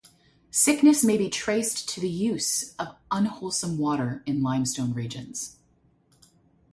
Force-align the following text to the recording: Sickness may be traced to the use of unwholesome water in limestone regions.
Sickness 0.49 1.03
may 1.03 1.15
be 1.15 1.29
traced 1.29 1.87
to 1.89 1.99
the 1.99 2.09
use 2.09 2.73
of 2.77 2.95
unwholesome 3.11 3.77
water 3.77 4.23
in 4.25 4.41
limestone 4.41 4.95
regions. 4.95 5.57